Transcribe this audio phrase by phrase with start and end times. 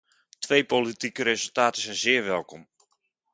[0.39, 2.67] Twee politieke resultaten zijn zeer welkom.